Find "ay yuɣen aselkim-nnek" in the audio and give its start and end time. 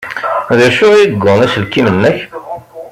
0.93-2.17